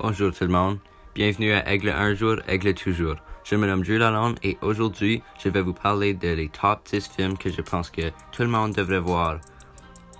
Bonjour 0.00 0.32
tout 0.32 0.44
le 0.44 0.50
monde. 0.50 0.78
Bienvenue 1.16 1.52
à 1.52 1.68
Aigle 1.68 1.88
un 1.88 2.14
jour, 2.14 2.36
Aigle 2.46 2.72
toujours. 2.72 3.16
Je 3.42 3.56
me 3.56 3.66
nomme 3.66 3.82
Drew 3.82 3.98
Lalonde 3.98 4.38
et 4.44 4.56
aujourd'hui, 4.62 5.24
je 5.42 5.48
vais 5.48 5.60
vous 5.60 5.72
parler 5.72 6.14
de 6.14 6.28
les 6.28 6.48
top 6.48 6.86
10 6.88 7.08
films 7.16 7.36
que 7.36 7.50
je 7.50 7.60
pense 7.62 7.90
que 7.90 8.12
tout 8.30 8.42
le 8.42 8.48
monde 8.48 8.72
devrait 8.72 9.00
voir 9.00 9.40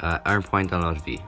à 0.00 0.32
un 0.32 0.40
point 0.40 0.64
dans 0.64 0.80
leur 0.80 0.94
vie. 0.94 1.20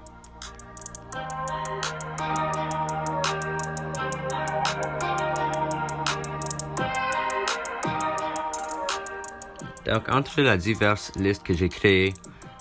Donc, 9.86 10.08
entre 10.08 10.40
les 10.40 10.58
diverses 10.58 11.12
listes 11.14 11.44
que 11.44 11.54
j'ai 11.54 11.68
créées, 11.68 12.14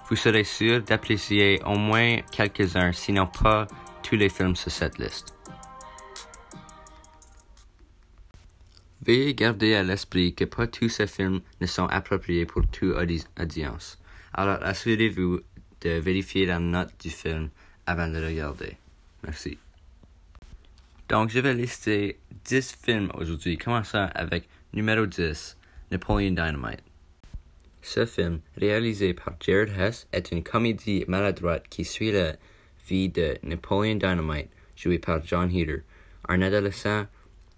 vous 0.08 0.16
serez 0.16 0.44
sûr 0.44 0.84
d'apprécier 0.84 1.64
au 1.66 1.78
moins 1.78 2.18
quelques-uns, 2.32 2.92
sinon 2.92 3.26
pas 3.26 3.66
tous 4.04 4.18
les 4.18 4.30
films 4.30 4.56
sur 4.56 4.72
cette 4.72 5.00
liste. 5.00 5.39
Veuillez 9.10 9.34
garder 9.34 9.74
à 9.74 9.82
l'esprit 9.82 10.36
que 10.36 10.46
pas 10.46 10.68
tous 10.68 10.88
ces 10.88 11.08
films 11.08 11.42
ne 11.62 11.66
sont 11.66 11.88
appropriés 11.88 12.46
pour 12.46 12.68
toute 12.68 12.96
audience. 13.40 13.98
Alors 14.36 14.60
assurez-vous 14.62 15.40
de 15.82 15.90
vérifier 15.90 16.46
la 16.46 16.60
note 16.60 16.92
du 17.02 17.10
film 17.10 17.50
avant 17.88 18.08
de 18.08 18.24
regarder. 18.24 18.78
Merci. 19.24 19.58
Donc, 21.08 21.32
je 21.32 21.40
vais 21.40 21.56
lister 21.56 22.20
10 22.46 22.78
films 22.84 23.12
aujourd'hui, 23.16 23.58
commençant 23.58 24.10
avec 24.14 24.48
numéro 24.74 25.08
10, 25.08 25.58
Napoleon 25.90 26.30
Dynamite. 26.30 26.84
Ce 27.82 28.06
film, 28.06 28.42
réalisé 28.58 29.16
par 29.16 29.34
Jared 29.40 29.74
Hess, 29.76 30.08
est 30.12 30.32
une 30.32 30.44
comédie 30.44 31.04
maladroite 31.08 31.68
qui 31.68 31.84
suit 31.84 32.12
la 32.12 32.36
vie 32.88 33.10
de 33.10 33.40
Napoleon 33.42 33.96
Dynamite, 33.96 34.52
joué 34.76 35.00
par 35.00 35.26
John 35.26 35.52
Heater, 35.52 35.82
un 36.28 36.44
adolescent 36.44 37.08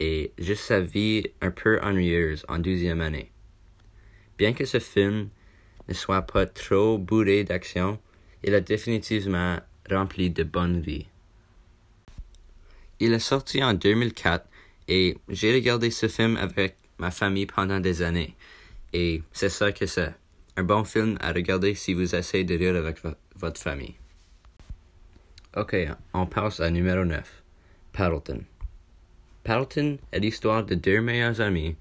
et 0.02 0.34
juste 0.40 0.64
sa 0.64 0.80
vie 0.80 1.28
un 1.42 1.52
peu 1.52 1.80
ennuyeuse 1.84 2.44
en 2.48 2.58
douzième 2.58 3.02
année. 3.02 3.30
Bien 4.36 4.52
que 4.52 4.66
ce 4.66 4.80
film 4.80 5.30
ne 5.88 5.94
soit 5.94 6.24
pas 6.24 6.48
trop 6.48 6.98
bourré 6.98 7.44
d'action, 7.44 8.00
il 8.44 8.56
est 8.56 8.62
définitivement 8.62 9.60
rempli 9.88 10.32
de 10.32 10.44
bonne 10.44 10.82
vie. 10.82 11.06
Il 13.00 13.14
est 13.14 13.20
sorti 13.20 13.64
en 13.64 13.76
2004 13.76 14.48
et 14.88 15.18
j'ai 15.30 15.54
regardé 15.54 15.92
ce 15.92 16.08
film 16.08 16.36
avec 16.38 16.78
ma 16.98 17.12
famille 17.12 17.46
pendant 17.46 17.80
des 17.80 18.02
années. 18.02 18.36
Et 18.94 19.22
c'est 19.32 19.50
ça 19.50 19.72
que 19.72 19.86
c'est. 19.86 20.16
Un 20.58 20.64
bon 20.64 20.84
film 20.84 21.18
à 21.22 21.32
regarder 21.32 21.76
si 21.76 21.94
vous 21.94 22.16
essayez 22.16 22.44
de 22.44 22.58
rire 22.58 22.76
avec 22.76 22.98
votre 23.36 23.62
famille. 23.62 23.96
Ok, 25.56 25.76
on 26.14 26.26
passe 26.26 26.60
à 26.60 26.72
numéro 26.72 27.06
9. 27.06 27.44
Paddleton. 27.94 28.44
Paddleton 29.44 29.98
est 30.12 30.20
l'histoire 30.20 30.64
de 30.64 30.76
deux 30.76 31.02
meilleurs 31.02 31.42
amis 31.42 31.76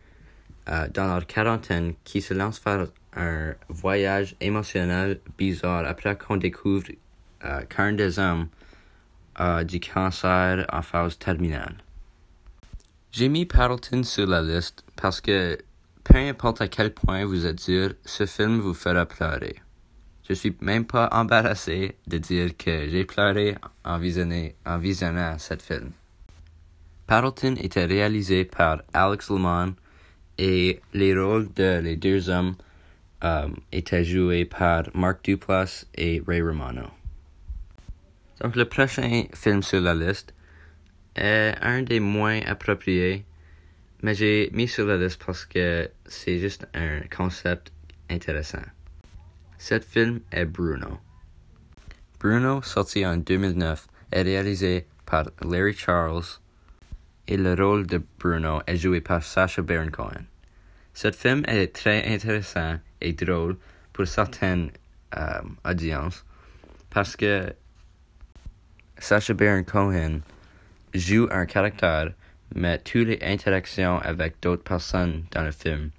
euh, 0.69 0.89
dans 0.89 1.07
leur 1.07 1.27
quarantaine 1.27 1.95
qui 2.05 2.21
se 2.21 2.35
lancent 2.35 2.59
faire 2.59 2.87
un 3.15 3.55
voyage 3.69 4.37
émotionnel 4.41 5.21
bizarre 5.37 5.85
après 5.87 6.17
qu'on 6.17 6.37
découvre 6.37 6.89
euh, 7.45 7.63
qu'un 7.63 7.93
des 7.93 8.19
hommes 8.19 8.49
a 9.35 9.65
du 9.65 9.81
cancer 9.81 10.67
en 10.73 10.83
phase 10.83 11.19
terminale. 11.19 11.77
J'ai 13.13 13.29
mis 13.29 13.47
Paddleton 13.47 14.05
sur 14.05 14.27
la 14.27 14.43
liste 14.43 14.85
parce 14.97 15.21
que 15.21 15.59
peu 16.05 16.17
importe 16.17 16.61
à 16.61 16.69
quel 16.69 16.95
point 16.95 17.25
vous 17.25 17.47
êtes 17.47 17.65
dur, 17.65 17.95
ce 18.05 18.27
film 18.27 18.61
vous 18.61 18.75
fera 18.75 19.05
pleurer. 19.07 19.57
Je 20.29 20.35
suis 20.35 20.57
même 20.61 20.85
pas 20.85 21.09
embarrassé 21.13 21.97
de 22.07 22.19
dire 22.19 22.57
que 22.57 22.89
j'ai 22.89 23.05
pleuré 23.05 23.57
en, 23.85 23.95
en 23.95 24.79
visionnant 24.79 25.39
cette 25.39 25.63
film. 25.63 25.91
Paddleton 27.11 27.57
était 27.57 27.87
réalisé 27.87 28.45
par 28.45 28.83
Alex 28.93 29.31
Lemon 29.31 29.75
et 30.39 30.81
les 30.93 31.13
rôles 31.13 31.53
de 31.55 31.81
les 31.81 31.97
deux 31.97 32.31
hommes 32.31 32.55
euh, 33.25 33.49
étaient 33.73 34.05
joués 34.05 34.45
par 34.45 34.85
Mark 34.95 35.25
Duplass 35.25 35.89
et 35.97 36.23
Ray 36.25 36.41
Romano. 36.41 36.87
Donc 38.41 38.55
le 38.55 38.65
prochain 38.65 39.25
film 39.35 39.61
sur 39.61 39.81
la 39.81 39.93
liste 39.93 40.33
est 41.17 41.57
un 41.61 41.83
des 41.83 41.99
moins 41.99 42.43
appropriés, 42.47 43.25
mais 44.05 44.15
j'ai 44.15 44.49
mis 44.53 44.69
sur 44.69 44.87
la 44.87 44.97
liste 44.97 45.21
parce 45.27 45.45
que 45.45 45.91
c'est 46.07 46.39
juste 46.39 46.69
un 46.75 47.01
concept 47.11 47.73
intéressant. 48.09 48.63
Cet 49.59 49.85
film 49.85 50.21
est 50.31 50.45
Bruno. 50.45 51.01
Bruno, 52.21 52.63
sorti 52.63 53.05
en 53.05 53.17
2009, 53.17 53.89
est 54.13 54.23
réalisé 54.23 54.87
par 55.07 55.25
Larry 55.43 55.75
Charles 55.75 56.39
et 57.31 57.37
le 57.37 57.55
rôle 57.55 57.87
de 57.87 58.03
Bruno 58.19 58.61
est 58.67 58.77
joué 58.77 59.01
par 59.01 59.23
Sacha 59.23 59.63
Baron 59.63 59.91
Cohen. 59.91 60.25
Cet 60.93 61.15
film 61.15 61.45
est 61.47 61.73
très 61.73 62.05
intéressant 62.13 62.79
et 63.01 63.13
drôle 63.13 63.57
pour 63.93 64.07
certaines 64.07 64.71
euh, 65.17 65.41
audiences 65.65 66.25
parce 66.91 67.15
que 67.15 67.55
Sacha 68.99 69.33
Baron 69.33 69.63
Cohen 69.63 70.21
joue 70.93 71.29
un 71.31 71.47
caractère, 71.47 72.13
mais 72.57 72.79
toutes 72.79 73.07
les 73.07 73.21
interactions 73.23 74.01
avec 74.01 74.43
d'autres 74.43 74.65
personnes 74.65 75.23
dans 75.31 75.45
le 75.45 75.53
film 75.53 75.91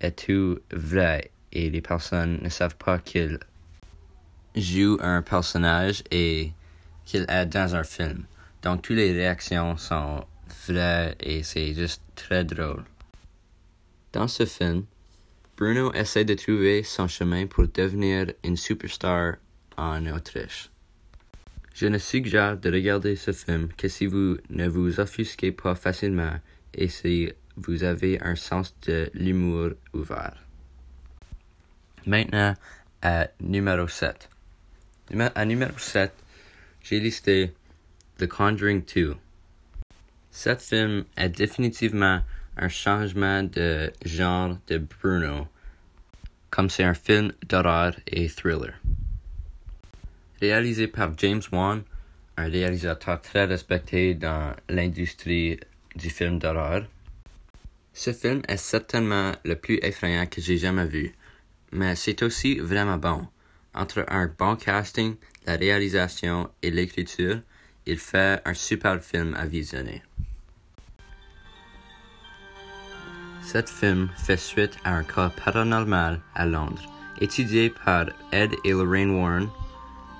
est 0.00 0.26
tout 0.26 0.60
vrai 0.70 1.32
et 1.50 1.68
les 1.68 1.80
personnes 1.80 2.38
ne 2.42 2.48
savent 2.48 2.76
pas 2.76 3.00
qu'il 3.00 3.40
joue 4.54 4.98
un 5.00 5.20
personnage 5.22 6.04
et 6.12 6.52
qu'il 7.04 7.26
est 7.28 7.46
dans 7.46 7.74
un 7.74 7.82
film. 7.82 8.24
Donc 8.62 8.82
toutes 8.82 8.96
les 8.96 9.12
réactions 9.12 9.76
sont 9.76 10.24
vraies 10.66 11.16
et 11.20 11.42
c'est 11.42 11.74
juste 11.74 12.02
très 12.14 12.44
drôle. 12.44 12.84
Dans 14.12 14.28
ce 14.28 14.46
film, 14.46 14.84
Bruno 15.56 15.92
essaie 15.92 16.24
de 16.24 16.34
trouver 16.34 16.82
son 16.82 17.08
chemin 17.08 17.46
pour 17.46 17.66
devenir 17.68 18.32
une 18.44 18.56
superstar 18.56 19.36
en 19.76 20.06
Autriche. 20.06 20.70
Je 21.74 21.86
ne 21.86 21.98
suggère 21.98 22.56
de 22.56 22.70
regarder 22.70 23.16
ce 23.16 23.32
film 23.32 23.68
que 23.76 23.88
si 23.88 24.06
vous 24.06 24.38
ne 24.48 24.66
vous 24.66 25.00
offusquez 25.00 25.52
pas 25.52 25.74
facilement 25.74 26.40
et 26.72 26.88
si 26.88 27.30
vous 27.56 27.84
avez 27.84 28.20
un 28.22 28.36
sens 28.36 28.74
de 28.86 29.10
l'humour 29.14 29.72
ouvert. 29.92 30.36
Maintenant, 32.06 32.54
à 33.02 33.28
numéro 33.40 33.88
7. 33.88 34.28
À 35.34 35.44
numéro 35.44 35.76
7, 35.76 36.12
j'ai 36.82 37.00
listé 37.00 37.52
The 38.18 38.26
Conjuring 38.26 38.82
2. 38.84 39.16
Cet 40.38 40.60
film 40.60 41.06
est 41.16 41.30
définitivement 41.30 42.20
un 42.58 42.68
changement 42.68 43.42
de 43.42 43.90
genre 44.04 44.58
de 44.66 44.76
Bruno, 44.76 45.48
comme 46.50 46.68
c'est 46.68 46.84
un 46.84 46.92
film 46.92 47.32
d'horreur 47.48 47.96
et 48.06 48.28
thriller. 48.28 48.74
Réalisé 50.42 50.88
par 50.88 51.16
James 51.16 51.40
Wan, 51.50 51.82
un 52.36 52.48
réalisateur 52.50 53.22
très 53.22 53.46
respecté 53.46 54.14
dans 54.14 54.54
l'industrie 54.68 55.58
du 55.94 56.10
film 56.10 56.38
d'horreur, 56.38 56.86
ce 57.94 58.12
film 58.12 58.42
est 58.46 58.58
certainement 58.58 59.32
le 59.42 59.54
plus 59.54 59.78
effrayant 59.80 60.26
que 60.26 60.42
j'ai 60.42 60.58
jamais 60.58 60.86
vu, 60.86 61.14
mais 61.72 61.96
c'est 61.96 62.22
aussi 62.22 62.58
vraiment 62.58 62.98
bon. 62.98 63.26
Entre 63.74 64.04
un 64.08 64.30
bon 64.38 64.56
casting, 64.56 65.16
la 65.46 65.56
réalisation 65.56 66.50
et 66.62 66.70
l'écriture, 66.70 67.40
il 67.86 67.98
fait 67.98 68.42
un 68.44 68.52
super 68.52 69.02
film 69.02 69.34
à 69.34 69.46
visionner. 69.46 70.02
Cet 73.46 73.70
film 73.70 74.08
fait 74.16 74.36
suite 74.36 74.76
à 74.84 74.90
un 74.90 75.04
cas 75.04 75.30
paranormal 75.30 76.20
à 76.34 76.46
Londres, 76.46 76.82
étudié 77.20 77.70
par 77.70 78.06
Ed 78.32 78.52
et 78.64 78.72
Lorraine 78.72 79.12
Warren 79.12 79.48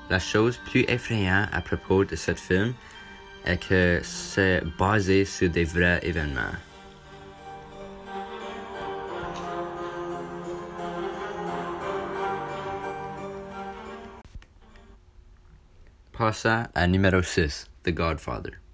la 0.08 0.20
chose 0.20 0.58
plus 0.58 0.84
effrayante 0.86 1.48
à 1.52 1.60
propos 1.60 2.04
de 2.04 2.14
ce 2.14 2.34
film 2.34 2.72
est 3.44 3.58
que 3.68 4.00
c'est 4.04 4.62
basé 4.78 5.24
sur 5.24 5.50
des 5.50 5.64
vrais 5.64 5.98
événements. 6.04 6.54
Passons 16.12 16.62
à 16.74 16.86
numéro 16.86 17.20
6, 17.22 17.66
The 17.82 17.90
Godfather. 17.90 18.65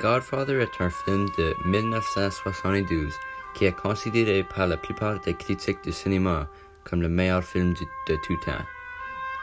Godfather 0.00 0.62
est 0.62 0.80
un 0.80 0.88
film 0.88 1.28
de 1.36 1.54
1972 1.66 3.12
qui 3.54 3.66
est 3.66 3.76
considéré 3.76 4.42
par 4.44 4.66
la 4.66 4.78
plupart 4.78 5.20
des 5.20 5.34
critiques 5.34 5.84
du 5.84 5.92
cinéma 5.92 6.48
comme 6.84 7.02
le 7.02 7.08
meilleur 7.10 7.44
film 7.44 7.74
de, 8.08 8.16
tout 8.24 8.36
temps. 8.36 8.64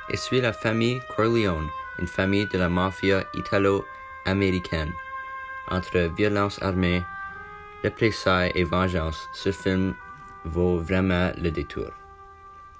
Il 0.09 0.18
suit 0.18 0.42
la 0.42 0.54
famille 0.54 1.00
Corleone, 1.15 1.68
une 2.00 2.07
famille 2.07 2.48
de 2.48 2.57
la 2.57 2.69
mafia 2.69 3.24
italo-américaine, 3.36 4.92
entre 5.69 6.12
violence 6.18 6.59
armée, 6.63 7.04
Représailles 7.83 8.51
et 8.56 8.63
Vengeance, 8.63 9.30
ce 9.33 9.51
film 9.51 9.94
vaut 10.44 10.80
vraiment 10.80 11.31
le 11.39 11.51
détour. 11.51 11.92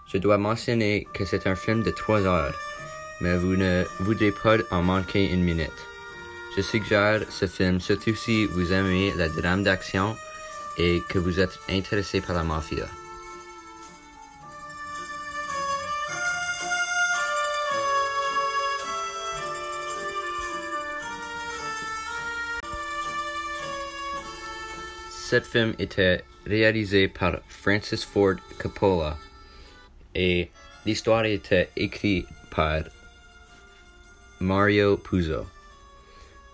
Je 0.07 0.18
dois 0.18 0.39
mentionner 0.39 1.07
que 1.13 1.25
c'est 1.25 1.45
un 1.45 1.56
film 1.56 1.83
de 1.83 1.91
trois 1.91 2.25
heures, 2.25 2.56
mais 3.21 3.38
vous 3.38 3.56
ne 3.56 3.83
voudrez 4.00 4.31
pas 4.31 4.57
en 4.71 4.81
manquer 4.81 5.31
une 5.31 5.44
minute. 5.44 5.88
Je 6.57 6.63
suggère 6.63 7.21
ce 7.30 7.45
film 7.45 7.80
surtout 7.80 8.15
si 8.15 8.48
vous 8.48 8.74
aimez 8.74 9.13
la 9.15 9.30
drame 9.30 9.62
d'action 9.62 10.18
et 10.80 11.04
que 11.07 11.19
vous 11.19 11.39
êtes 11.39 11.59
intéressé 11.69 12.19
par 12.19 12.36
la 12.36 12.44
mafia. 12.44 12.88
Cet 25.12 25.45
film 25.45 25.75
était 25.77 26.24
réalisé 26.48 27.07
par 27.07 27.39
Francis 27.48 28.03
Ford 28.03 28.38
Coppola 28.57 29.15
et 30.15 30.50
l'histoire 30.88 31.25
était 31.25 31.69
écrite 31.75 32.25
par 32.50 32.81
Mario 34.39 34.98
Puzo. 34.98 35.45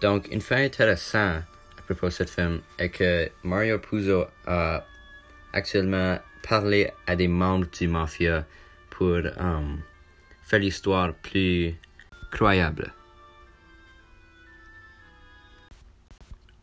Donc, 0.04 0.28
une 0.32 0.42
fait 0.42 0.66
intéressant 0.66 1.38
à 1.78 1.82
propos 1.88 2.10
de 2.10 2.26
film 2.26 2.60
est 2.78 2.90
que 2.90 3.32
Mario 3.44 3.80
Puzo 3.80 4.26
a 4.46 4.84
actuellement 5.54 6.20
parlé 6.46 6.92
à 7.08 7.16
des 7.16 7.30
membres 7.30 7.68
du 7.72 7.88
mafia 7.88 8.46
pour 8.90 9.22
um, 9.40 9.82
faire 10.44 10.60
l'histoire 10.60 11.14
plus 11.14 11.74
croyable. 12.34 12.92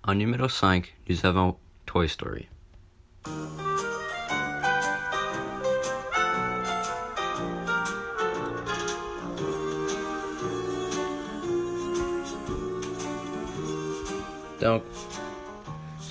En 0.02 0.14
numéro 0.14 0.46
5, 0.46 0.94
nous 1.08 1.24
avons 1.24 1.56
Toy 1.86 2.10
Story. 2.10 2.46
Donc, 14.60 14.82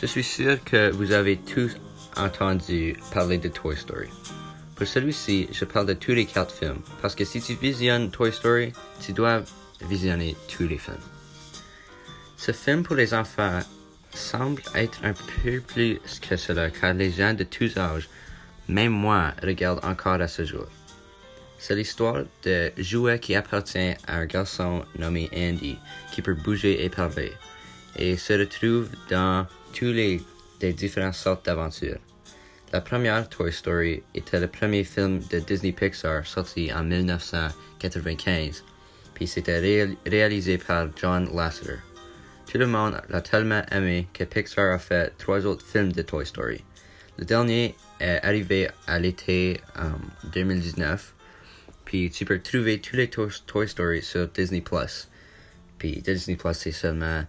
je 0.01 0.07
suis 0.07 0.24
sûr 0.24 0.63
que 0.63 0.90
vous 0.92 1.12
avez 1.12 1.38
tous 1.38 1.75
entendu 2.18 2.96
parler 3.13 3.38
de 3.38 3.48
Toy 3.48 3.78
Story. 3.78 4.07
Pour 4.75 4.88
celui-ci, 4.88 5.48
je 5.51 5.66
parle 5.66 5.86
de 5.86 5.94
tous 5.94 6.13
les 6.13 6.25
quatre 6.25 6.54
films, 6.54 6.81
parce 7.01 7.13
que 7.13 7.25
si 7.25 7.42
tu 7.42 7.54
visionnes 7.54 8.10
Toy 8.10 8.31
Story, 8.31 8.74
tu 9.01 9.13
dois 9.13 9.44
visionner 9.88 10.36
tous 10.48 10.68
les 10.68 10.80
films. 10.80 10.98
Ce 12.38 12.51
film 12.51 12.81
pour 12.81 12.96
les 12.96 13.13
enfants 13.13 13.60
semble 14.12 14.63
être 14.74 15.00
un 15.04 15.13
peu 15.13 15.60
plus 15.60 16.00
que 16.19 16.36
cela, 16.36 16.72
car 16.72 16.94
les 16.96 17.12
gens 17.12 17.36
de 17.36 17.44
tous 17.44 17.78
âges, 17.78 18.10
même 18.68 18.94
moi, 18.94 19.34
regardent 19.44 19.86
encore 19.86 20.22
à 20.22 20.28
ce 20.28 20.44
jour. 20.44 20.66
C'est 21.60 21.75
l'histoire 21.75 22.24
de 22.44 22.72
jouet 22.78 23.19
qui 23.19 23.36
appartient 23.36 23.94
à 24.07 24.16
un 24.16 24.25
garçon 24.25 24.84
nommé 24.98 25.30
Andy, 25.36 25.78
qui 26.12 26.22
peut 26.22 26.34
bouger 26.34 26.84
et 26.84 26.90
parler 26.90 27.34
et 27.95 28.18
se 28.18 28.33
retrouve 28.33 28.89
dans 29.09 29.45
tous 29.74 29.91
les, 29.91 30.21
différentes 30.74 31.15
sortes 31.15 31.45
d'aventures. 31.45 32.00
La 32.71 32.81
première 32.81 33.27
Toy 33.30 33.51
Story 33.51 34.03
était 34.13 34.39
le 34.39 34.47
premier 34.47 34.83
film 34.83 35.21
de 35.31 35.39
Disney 35.39 35.71
Pixar 35.71 36.25
sorti 36.25 36.71
en 36.74 36.83
1995, 36.83 38.63
puis 39.13 39.25
c'était 39.25 39.88
réalisé 40.06 40.57
par 40.57 40.88
John 40.95 41.30
Lasseter. 41.33 41.80
Tout 42.51 42.57
le 42.57 42.68
monde 42.68 43.01
l'a 43.09 43.21
tellement 43.21 43.62
aimé 43.71 44.07
que 44.13 44.24
Pixar 44.24 44.74
a 44.74 44.80
fait 44.80 45.13
trois 45.18 45.45
autres 45.45 45.65
films 45.65 45.91
de 45.91 46.01
Toy 46.01 46.25
Story. 46.25 46.63
Le 47.18 47.25
dernier 47.25 47.75
est 48.00 48.19
arrivé 48.24 48.69
à 48.88 49.00
l'été 49.00 49.59
2019, 50.33 50.83
um, 50.88 50.97
puis 51.86 52.09
tu 52.09 52.25
peux 52.25 52.39
trouver 52.39 52.80
tous 52.80 52.95
les 52.95 53.09
Toy 53.09 53.68
Story 53.68 54.01
sur 54.01 54.27
Disney 54.30 54.62
Plus. 54.62 55.09
Puis 55.77 56.01
Disney 56.01 56.38
Plus 56.38 56.53
c'est 56.53 56.71
seulement 56.71 57.24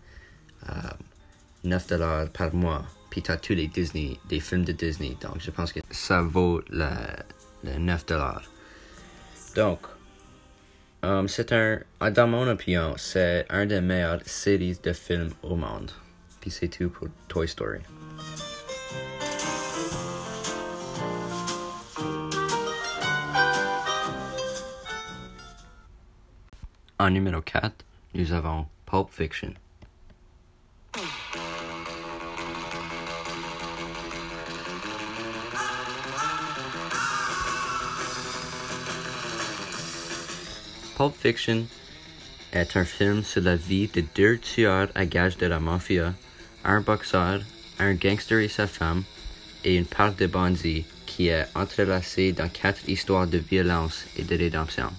9 1.65 1.87
dollars 1.87 2.29
par 2.31 2.55
mois. 2.55 2.85
Puis 3.11 3.23
t'as 3.23 3.37
tous 3.37 3.55
les 3.55 3.67
Disney, 3.67 4.19
des 4.29 4.41
films 4.41 4.65
de 4.65 4.73
Disney. 4.73 5.17
Donc 5.21 5.41
je 5.41 5.51
pense 5.51 5.73
que 5.73 5.81
ça 5.91 6.23
vaut 6.23 6.63
le, 6.71 6.89
9 7.65 8.07
dollars. 8.07 8.45
Donc, 9.57 9.81
um, 11.03 11.27
c'est 11.29 11.53
un, 11.53 11.81
dans 12.11 12.29
mon 12.29 12.49
opinion, 12.49 12.95
c'est 12.97 13.47
un 13.51 13.67
des 13.67 13.81
meilleures 13.81 14.23
séries 14.25 14.79
de 14.83 14.93
films 14.93 15.31
au 15.43 15.57
monde. 15.57 15.91
Puis 16.41 16.51
c'est 16.51 16.69
tout 16.69 16.89
pour 16.89 17.09
Toy 17.29 17.49
Story. 17.49 17.81
En 26.99 27.09
numéro 27.09 27.41
4, 27.41 27.85
nous 28.15 28.33
avons 28.33 28.67
Pulp 28.85 29.09
Fiction. 29.11 29.55
Pulp 41.01 41.17
Fiction 41.17 41.65
est 42.53 42.77
un 42.77 42.85
film 42.85 43.25
sur 43.25 43.41
la 43.41 43.57
vie 43.57 43.89
de 43.89 44.05
deux 44.15 44.37
tueurs 44.37 44.91
à 44.95 45.07
gages 45.07 45.39
de 45.39 45.47
la 45.47 45.59
mafia, 45.59 46.13
un 46.63 46.83
boxeur, 46.83 47.41
un 47.79 47.95
gangster 47.95 48.41
et 48.41 48.49
sa 48.49 48.67
femme, 48.67 49.05
et 49.65 49.77
une 49.77 49.87
part 49.87 50.15
de 50.15 50.27
bandits 50.27 50.85
qui 51.07 51.29
est 51.29 51.47
entrelacée 51.55 52.33
dans 52.33 52.51
quatre 52.51 52.87
histoires 52.87 53.27
de 53.27 53.39
violence 53.39 54.05
et 54.19 54.25
de 54.25 54.37
rédemption. 54.37 54.91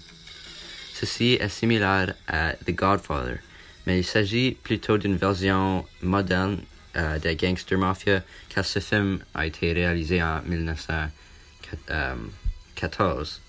Ceci 0.95 1.37
est 1.39 1.49
similaire 1.49 2.15
à 2.27 2.53
The 2.53 2.71
Godfather, 2.71 3.37
mais 3.85 3.99
il 3.99 4.03
s'agit 4.03 4.53
plutôt 4.53 4.97
d'une 4.97 5.17
version 5.17 5.85
moderne 6.01 6.63
euh, 6.95 7.19
de 7.19 7.31
Gangster 7.33 7.77
Mafia 7.77 8.23
car 8.49 8.65
ce 8.65 8.79
film 8.79 9.19
a 9.35 9.45
été 9.45 9.71
réalisé 9.71 10.23
en 10.23 10.41
1914, 10.47 13.39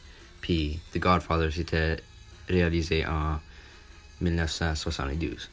puis 0.42 0.80
The 0.92 0.98
Godfather 0.98 1.50
réalisé 2.48 3.06
en 3.06 3.40
1972. 4.20 5.50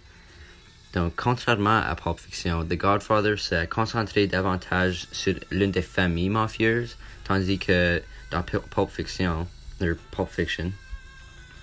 Donc, 0.93 1.13
contrairement 1.15 1.81
à 1.81 1.95
Pulp 1.95 2.19
Fiction, 2.19 2.63
The 2.65 2.75
Godfather 2.75 3.37
s'est 3.37 3.67
concentré 3.67 4.27
davantage 4.27 5.07
sur 5.11 5.35
l'une 5.51 5.71
des 5.71 5.83
familles 5.83 6.29
mafieuses, 6.29 6.97
tandis 7.25 7.59
que 7.59 8.01
dans 8.31 8.41
Pulp 8.41 8.89
Fiction, 8.89 9.47
Pulp 9.79 10.29
Fiction 10.29 10.71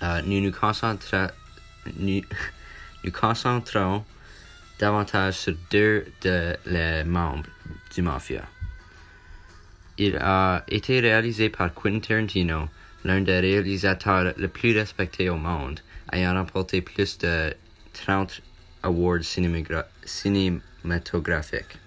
euh, 0.03 0.21
nous, 0.25 0.41
nous, 0.41 0.51
nous, 1.97 2.21
nous 3.03 3.11
concentrons 3.11 4.05
davantage 4.79 5.33
sur 5.33 5.55
deux 5.71 6.05
de 6.21 6.55
les 6.65 7.03
membres 7.03 7.49
du 7.93 8.01
mafia. 8.01 8.43
Il 9.97 10.17
a 10.17 10.63
été 10.67 10.99
réalisé 10.99 11.49
par 11.49 11.73
Quentin 11.73 11.99
Tarantino, 11.99 12.69
l'un 13.07 13.21
des 13.21 13.39
réalisateurs 13.39 14.33
les 14.37 14.49
plus 14.49 14.77
respectés 14.77 15.29
au 15.29 15.37
monde, 15.37 15.79
ayant 16.11 16.33
remporté 16.33 16.81
plus 16.81 17.17
de 17.17 17.53
30 17.93 18.41
awards 18.83 19.23
cinématographiques. 20.03 21.77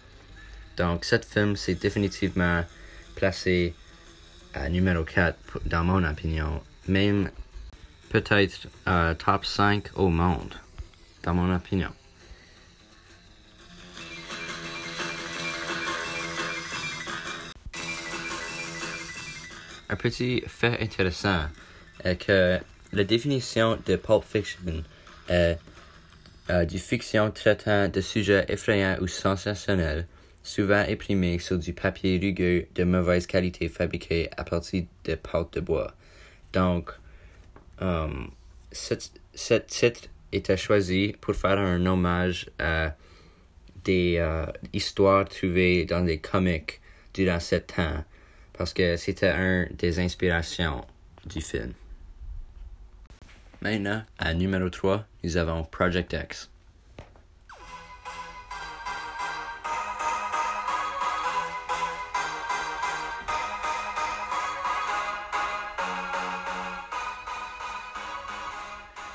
Donc, 0.79 1.05
cet 1.05 1.27
film 1.27 1.57
s'est 1.57 1.75
définitivement 1.75 2.65
placé 3.17 3.75
à 4.55 4.71
numéro 4.71 5.05
4 5.05 5.61
dans 5.67 5.85
mon 5.85 6.03
opinion, 6.05 6.63
même 6.89 7.31
peut-être 8.09 8.69
top 9.19 9.45
5 9.45 9.91
au 9.97 10.09
monde, 10.09 10.55
dans 11.23 11.35
mon 11.35 11.55
opinion. 11.55 11.91
Un 19.91 19.97
petit 19.97 20.45
fait 20.47 20.81
intéressant 20.81 21.47
est 22.05 22.25
que 22.25 22.61
la 22.93 23.05
définition 23.05 23.77
de 23.87 23.97
Pulp 23.97 24.23
Fiction 24.23 24.85
est 25.29 25.59
euh, 26.49 26.65
du 26.65 26.79
fiction 26.79 27.33
traitant 27.33 27.89
de 27.89 28.01
sujets 28.01 28.45
effrayants 28.49 28.99
ou 29.01 29.09
sensationnels, 29.09 30.07
souvent 30.45 30.85
imprimés 30.89 31.41
sur 31.41 31.59
du 31.59 31.73
papier 31.73 32.21
rugueux 32.23 32.67
de 32.77 32.85
mauvaise 32.85 33.27
qualité 33.27 33.69
fabriqué 33.69 34.31
à 34.37 34.45
partir 34.45 34.85
de 35.07 35.17
pâte 35.17 35.55
de 35.55 35.61
bois. 35.61 35.93
Donc, 36.53 36.93
ce 38.71 39.55
titre 39.55 40.09
était 40.31 40.57
choisi 40.57 41.17
pour 41.21 41.35
faire 41.35 41.59
un 41.59 41.85
hommage 41.85 42.49
à 42.61 42.95
des 43.85 44.19
euh, 44.19 44.47
histoires 44.73 45.29
trouvées 45.29 45.85
dans 45.85 46.05
des 46.05 46.19
comics 46.19 46.81
durant 47.13 47.41
ce 47.41 47.57
temps 47.57 48.05
parce 48.61 48.75
que 48.75 48.99
c'était 48.99 49.31
un 49.31 49.67
des 49.71 50.01
inspirations 50.01 50.85
du 51.25 51.41
film. 51.41 51.73
Maintenant, 53.63 54.03
à 54.19 54.35
numéro 54.35 54.69
3, 54.69 55.07
nous 55.25 55.39
avons 55.39 55.65
Project 55.65 56.13
X. 56.13 56.51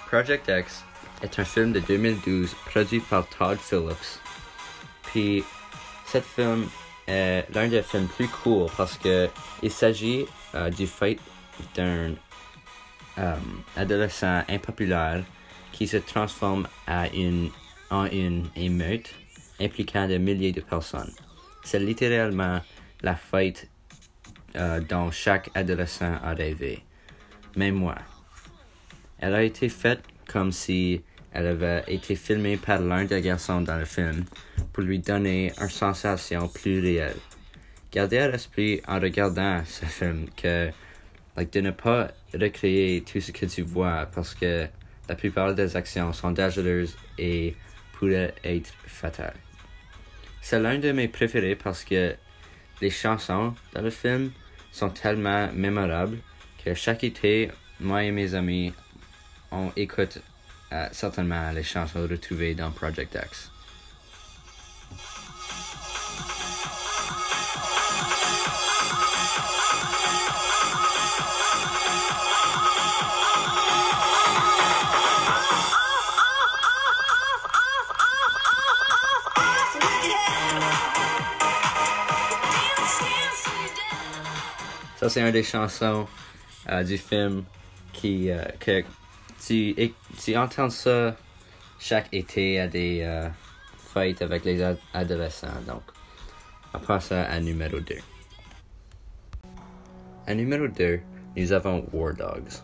Project 0.08 0.50
X 0.50 0.84
est 1.22 1.38
un 1.38 1.46
film 1.46 1.72
de 1.72 1.82
2012 1.82 2.52
produit 2.66 3.00
par 3.00 3.30
Todd 3.30 3.60
Phillips. 3.60 4.20
Puis, 5.04 5.44
cet 6.08 6.24
film 6.24 6.68
est 7.08 7.46
l'un 7.54 7.68
des 7.68 7.82
films 7.82 8.08
plus 8.08 8.28
cool 8.28 8.68
parce 8.78 8.98
que 8.98 9.30
il 9.62 9.72
s'agit 9.72 10.26
euh, 10.54 10.70
du 10.70 10.88
fait 10.88 11.18
d'un 11.76 12.14
euh, 13.18 13.36
adolescent 13.76 14.44
impopulaire 14.50 15.24
qui 15.72 15.88
se 15.88 15.98
transforme 15.98 16.68
à 16.88 17.08
une, 17.10 17.50
en 17.90 18.06
une 18.06 18.48
émeute 18.56 19.14
impliquant 19.60 20.08
des 20.08 20.20
milliers 20.20 20.52
de 20.52 20.62
personnes. 20.62 21.12
C'est 21.64 21.80
littéralement 21.80 22.62
la 23.02 23.16
fête 23.16 23.70
euh, 24.56 24.80
dont 24.82 25.12
chaque 25.12 25.50
adolescent 25.54 26.14
a 26.24 26.34
rêvé. 26.34 26.84
Même 27.56 27.76
moi. 27.76 27.96
Elle 29.20 29.34
a 29.34 29.44
été 29.44 29.70
faite 29.70 30.04
comme 30.28 30.52
si 30.52 31.02
elle 31.36 31.48
avait 31.48 31.84
été 31.88 32.16
filmée 32.16 32.56
par 32.56 32.80
l'un 32.80 33.04
des 33.04 33.20
garçons 33.20 33.60
dans 33.60 33.78
le 33.78 33.84
film 33.84 34.24
pour 34.72 34.84
lui 34.84 35.00
donner 35.00 35.52
une 35.60 35.70
sensation 35.70 36.48
plus 36.48 36.80
réelle. 36.80 37.18
Gardez 37.92 38.20
à 38.20 38.30
l'esprit 38.30 38.82
en 38.88 39.02
regardant 39.02 39.62
ce 39.66 39.86
film 39.86 40.28
que 40.42 40.70
de 41.38 41.60
ne 41.62 41.72
pas 41.72 42.08
recréer 42.34 43.02
tout 43.02 43.20
ce 43.20 43.34
que 43.34 43.46
tu 43.46 43.64
vois 43.64 44.08
parce 44.16 44.34
que 44.34 44.68
la 45.10 45.16
plupart 45.16 45.54
des 45.54 45.76
actions 45.76 46.14
sont 46.14 46.32
dangereuses 46.32 46.96
et 47.18 47.54
pourraient 47.94 48.34
être 48.46 48.72
fatales. 48.88 49.36
C'est 50.42 50.60
l'un 50.60 50.80
de 50.80 50.94
mes 50.94 51.10
préférés 51.10 51.56
parce 51.56 51.84
que 51.84 52.16
les 52.82 52.90
chansons 52.90 53.54
dans 53.74 53.82
le 53.82 53.90
film 53.90 54.32
sont 54.72 54.90
tellement 54.90 55.50
mémorables 55.54 56.18
que 56.64 56.74
chaque 56.74 57.04
été, 57.04 57.52
moi 57.82 58.06
et 58.06 58.12
mes 58.12 58.36
amis, 58.36 58.74
on 59.52 59.72
écoute 59.76 60.22
certainement 60.92 61.52
les 61.52 61.64
chansons 61.64 62.08
retrouvées 62.08 62.56
dans 62.56 62.72
Project 62.72 63.18
X. 63.26 63.52
Ça, 85.06 85.10
c'est 85.12 85.22
une 85.22 85.30
des 85.30 85.44
chansons 85.44 86.08
euh, 86.68 86.84
du 86.84 86.98
film 86.98 87.44
qui, 87.94 88.32
euh, 88.32 88.42
tu, 89.44 89.76
tu 90.24 90.38
entends 90.38 90.70
ça 90.70 91.16
chaque 91.80 92.08
été 92.14 92.60
à 92.60 92.68
des 92.68 93.02
euh, 93.02 93.30
fêtes 93.94 94.22
avec 94.22 94.46
les 94.46 94.62
ad- 94.62 94.78
adolescents. 94.94 95.48
Donc, 95.68 95.82
on 96.74 96.80
passe 96.80 97.12
à 97.12 97.40
numéro 97.40 97.80
2. 97.80 97.96
À 100.28 100.34
numéro 100.34 100.68
2, 100.68 101.00
nous 101.38 101.52
avons 101.52 101.86
War 101.94 102.14
Dogs. 102.14 102.62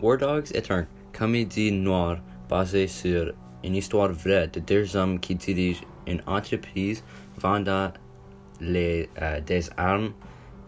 War 0.00 0.16
Dogs 0.16 0.52
est 0.54 0.70
une 0.70 0.86
comédie 1.12 1.72
noire 1.72 2.18
basée 2.48 2.86
sur 2.86 3.32
une 3.64 3.74
histoire 3.74 4.12
vraie 4.12 4.46
de 4.48 4.60
deux 4.60 4.96
hommes 4.96 5.18
qui 5.18 5.34
dirigent 5.34 5.82
une 6.06 6.22
entreprise 6.26 7.02
vendant 7.38 7.92
les, 8.60 9.08
euh, 9.20 9.40
des 9.40 9.68
armes 9.76 10.12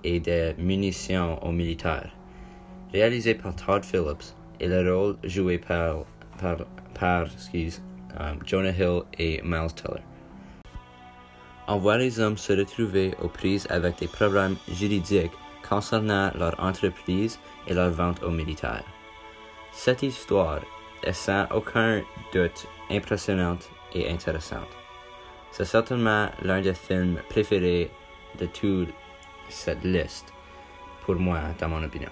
et 0.04 0.20
des 0.20 0.54
munitions 0.58 1.42
aux 1.44 1.52
militaires. 1.52 2.10
Réalisé 2.92 3.34
par 3.34 3.54
Todd 3.56 3.84
Phillips 3.84 4.34
et 4.58 4.68
le 4.68 4.94
rôle 4.94 5.16
joué 5.24 5.58
par, 5.58 6.04
par, 6.38 6.56
par 6.98 7.26
euh, 7.54 8.34
Jonah 8.44 8.72
Hill 8.72 9.02
et 9.18 9.40
Miles 9.42 9.74
Teller. 9.74 10.02
On 11.68 11.78
voit 11.78 11.98
les 11.98 12.18
hommes 12.18 12.36
se 12.36 12.52
retrouver 12.52 13.14
aux 13.22 13.28
prises 13.28 13.66
avec 13.70 13.98
des 14.00 14.08
problèmes 14.08 14.56
juridiques 14.72 15.30
concernant 15.68 16.32
leur 16.34 16.58
entreprise 16.58 17.38
et 17.68 17.74
leur 17.74 17.90
vente 17.90 18.22
aux 18.24 18.30
militaires. 18.30 18.84
Cette 19.72 20.02
histoire 20.02 20.60
est 21.04 21.12
sans 21.12 21.46
aucun 21.54 22.02
doute 22.34 22.66
impressionnante 22.90 23.70
et 23.94 24.10
intéressante. 24.10 24.68
C'est 25.52 25.64
certainement 25.64 26.28
l'un 26.42 26.60
des 26.60 26.74
films 26.74 27.18
préférés 27.28 27.90
de 28.38 28.46
toute 28.46 28.88
cette 29.50 29.84
liste, 29.84 30.32
pour 31.04 31.16
moi, 31.16 31.40
dans 31.58 31.68
mon 31.68 31.82
opinion. 31.82 32.10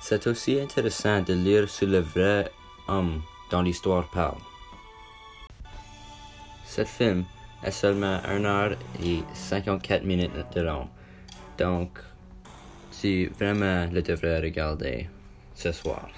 C'est 0.00 0.26
aussi 0.26 0.60
intéressant 0.60 1.20
de 1.20 1.34
lire 1.34 1.68
sur 1.68 1.86
le 1.86 2.00
vrai 2.00 2.50
homme 2.88 3.22
dont 3.50 3.62
l'histoire 3.62 4.08
parle. 4.10 4.38
Ce 6.64 6.84
film 6.84 7.24
est 7.62 7.70
seulement 7.70 8.20
1 8.24 8.44
heure 8.44 8.76
et 9.02 9.22
54 9.34 10.04
minutes 10.04 10.32
de 10.54 10.60
long, 10.62 10.88
donc 11.58 11.98
tu 13.00 13.30
vraiment 13.38 13.86
le 13.92 14.02
devrais 14.02 14.40
regarder 14.40 15.08
ce 15.54 15.70
soir. 15.70 16.08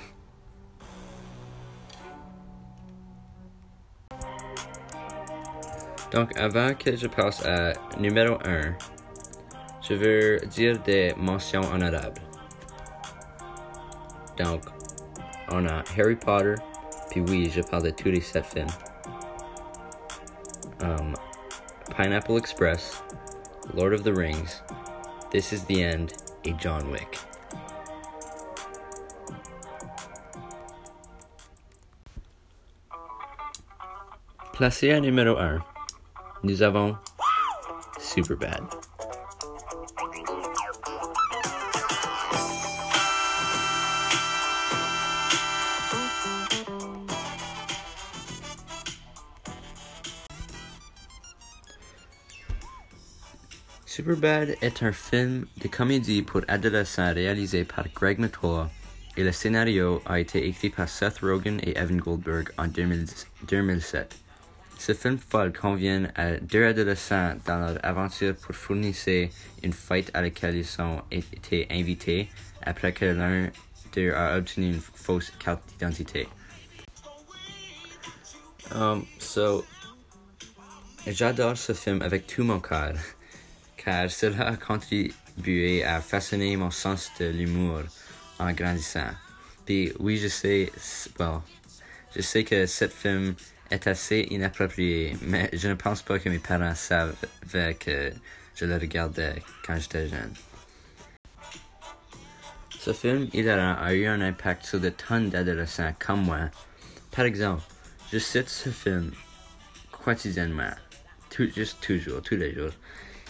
Donc, 6.12 6.37
avant 6.37 6.73
que 6.75 6.94
je 6.94 7.08
passe 7.08 7.44
à 7.44 7.73
numéro 7.99 8.38
1, 8.44 8.76
je 9.88 9.94
veux 9.94 10.38
dire 10.46 10.78
des 10.82 11.14
mentions 11.16 11.62
honorables. 11.72 12.20
Donc, 14.38 14.62
on 15.50 15.66
a 15.66 15.84
Harry 15.96 16.16
Potter, 16.16 16.54
puis 17.10 17.20
oui, 17.20 17.50
je 17.50 17.60
parle 17.60 17.84
de 17.84 17.90
tous 17.90 18.08
les 18.08 18.20
sept 18.20 18.44
films. 18.44 18.66
Um, 20.80 21.14
Pineapple 21.96 22.36
Express, 22.36 23.02
Lord 23.74 23.92
of 23.92 24.02
the 24.02 24.12
Rings, 24.12 24.62
This 25.30 25.52
is 25.52 25.64
the 25.66 25.82
End, 25.82 26.12
et 26.44 26.54
John 26.58 26.90
Wick. 26.90 27.18
Placé 34.52 34.92
à 34.92 35.00
numéro 35.00 35.36
1, 35.36 35.58
nous 36.44 36.62
avons 36.62 36.96
Superbad. 37.98 38.83
Superbad 53.94 54.56
est 54.60 54.82
un 54.82 54.90
film 54.90 55.46
de 55.62 55.68
comédie 55.68 56.22
pour 56.22 56.40
adolescents 56.48 57.14
réalisé 57.14 57.64
par 57.64 57.88
Greg 57.94 58.18
Matola 58.18 58.68
et 59.16 59.22
le 59.22 59.30
scénario 59.30 60.02
a 60.04 60.18
été 60.18 60.48
écrit 60.48 60.70
par 60.70 60.88
Seth 60.88 61.20
Rogen 61.20 61.60
et 61.62 61.78
Evan 61.78 61.98
Goldberg 61.98 62.50
en 62.58 62.66
2000 62.66 63.06
2007. 63.46 64.16
Ce 64.80 64.94
film 64.94 65.16
folle 65.16 65.52
convient 65.52 66.08
à 66.16 66.38
deux 66.38 66.66
adolescents 66.66 67.36
dans 67.46 67.60
leur 67.60 67.78
aventure 67.84 68.34
pour 68.34 68.56
fournir 68.56 68.96
une 69.62 69.72
fête 69.72 70.10
à 70.12 70.22
laquelle 70.22 70.56
ils 70.56 70.82
ont 70.82 71.00
été 71.12 71.68
invités 71.70 72.28
après 72.62 72.92
que 72.92 73.04
l'un 73.04 73.48
d'eux 73.94 74.12
a 74.12 74.38
obtenu 74.38 74.70
une 74.70 74.80
fausse 74.80 75.32
carte 75.38 75.62
d'identité. 75.68 76.26
Um, 78.74 79.06
so, 79.20 79.64
j'adore 81.06 81.56
ce 81.56 81.74
film 81.74 82.02
avec 82.02 82.26
tout 82.26 82.42
mon 82.42 82.58
cœur, 82.58 82.94
car 83.84 84.10
cela 84.10 84.48
a 84.48 84.56
contribué 84.56 85.84
à 85.84 86.00
façonner 86.00 86.56
mon 86.56 86.70
sens 86.70 87.10
de 87.18 87.26
l'humour 87.26 87.82
en 88.38 88.52
grandissant. 88.52 89.10
Puis 89.66 89.92
oui, 89.98 90.16
je 90.16 90.28
sais, 90.28 90.70
que 92.44 92.66
ce 92.66 92.88
film 92.88 93.34
est 93.70 93.86
assez 93.86 94.26
inapproprié, 94.30 95.16
mais 95.22 95.50
je 95.52 95.68
ne 95.68 95.74
pense 95.74 96.02
pas 96.02 96.18
que 96.18 96.28
mes 96.28 96.38
parents 96.38 96.74
savaient 96.74 97.74
que 97.74 98.12
je 98.54 98.64
le 98.66 98.76
regardais 98.76 99.42
quand 99.66 99.76
j'étais 99.78 100.08
jeune. 100.08 100.32
Ce 102.78 102.92
film 102.92 103.28
hilarant 103.32 103.80
a 103.80 103.94
eu 103.94 104.06
un 104.06 104.20
impact 104.20 104.66
sur 104.66 104.80
de 104.80 104.90
tonnes 104.90 105.30
d'adolescents 105.30 105.94
comme 105.98 106.22
moi. 106.22 106.50
Par 107.10 107.24
exemple, 107.24 107.62
je 108.12 108.18
cite 108.18 108.50
ce 108.50 108.68
film 108.68 109.10
quotidiennement, 109.90 110.74
tout, 111.30 111.48
juste 111.56 111.80
toujours, 111.80 112.20
tous 112.20 112.36
les 112.36 112.54
jours. 112.54 112.72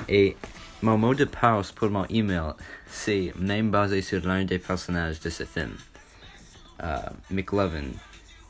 Et 0.09 0.37
mon 0.83 0.99
mot 0.99 1.15
de 1.15 1.25
passe 1.25 1.73
pour 1.73 1.91
mon 1.91 2.05
email, 2.07 2.53
c'est 2.87 3.33
même 3.39 3.71
basé 3.71 4.03
sur 4.03 4.25
l'un 4.27 4.45
des 4.45 4.59
personnages 4.59 5.21
de 5.21 5.31
ce 5.31 5.45
film. 5.45 5.75
Uh, 6.83 7.11
McLovin. 7.31 7.87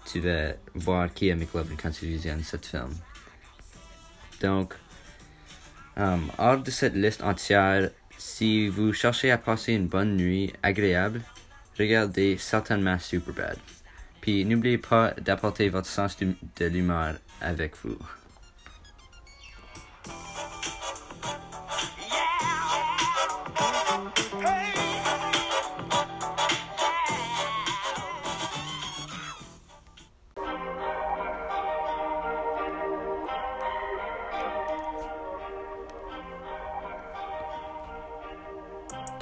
Tu 0.07 0.21
vas 0.21 0.55
voir 0.75 1.13
qui 1.13 1.29
est 1.29 1.35
McLovin 1.35 1.77
quand 1.81 1.91
tu 1.91 2.07
visionnes 2.07 2.43
ce 2.43 2.57
film. 2.57 2.95
Donc, 4.41 4.75
um, 5.97 6.31
hors 6.39 6.59
de 6.59 6.71
cette 6.71 6.95
liste 6.95 7.23
entière 7.23 7.91
Si 8.19 8.69
vous 8.69 8.93
cherchez 8.93 9.31
à 9.31 9.39
passer 9.39 9.75
une 9.75 9.87
bonne 9.87 10.17
nuit 10.17 10.53
agréable, 10.63 11.21
regardez 11.79 12.37
certainement 12.39 12.99
Superbad. 12.99 13.59
Puis 14.21 14.45
n'oubliez 14.45 14.79
pas 14.79 15.13
d'apporter 15.21 15.69
votre 15.69 15.87
sens 15.89 16.17
de 16.19 16.67
l'humeur 16.67 17.17
avec 17.41 17.77
vous. 17.83 17.99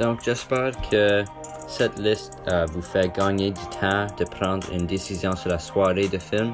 Donc 0.03 0.19
j'espère 0.25 0.73
que 0.91 1.23
cette 1.69 1.97
liste 1.97 2.37
euh, 2.49 2.67
vous 2.73 2.83
fait 2.83 3.17
gagner 3.17 3.53
du 3.53 3.67
temps 3.81 4.09
de 4.19 4.25
prendre 4.25 4.67
une 4.73 4.85
décision 4.85 5.37
sur 5.37 5.51
la 5.51 5.61
soirée 5.61 6.09
de 6.09 6.19
film. 6.19 6.53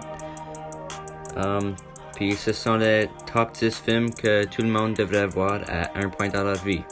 Um, 1.34 1.74
puis 2.14 2.34
ce 2.34 2.52
sont 2.52 2.76
les 2.76 3.08
top 3.32 3.52
10 3.52 3.74
films 3.74 4.10
que 4.10 4.44
tout 4.44 4.60
le 4.60 4.68
monde 4.68 4.92
devrait 4.92 5.28
voir 5.28 5.60
à 5.66 5.88
un 5.98 6.10
point 6.10 6.28
dans 6.28 6.44
leur 6.44 6.62
vie. 6.62 6.82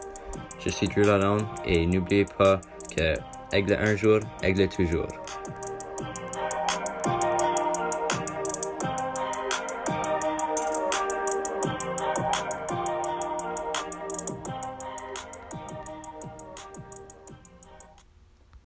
Je 0.64 0.70
suis 0.70 0.88
Drew 0.88 1.02
Lalonde 1.02 1.44
et 1.66 1.84
n'oubliez 1.84 2.24
pas 2.24 2.58
que 2.96 3.12
aigle 3.52 3.74
un 3.74 3.94
jour, 3.94 4.20
aigle 4.42 4.66
toujours. 4.68 5.08